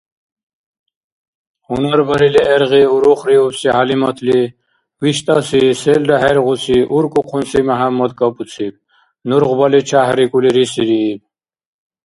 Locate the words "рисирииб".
10.55-11.19